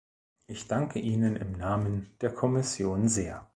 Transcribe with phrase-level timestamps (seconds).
[0.47, 3.47] Ich danke Ihnen im Namen der Kommission sehr!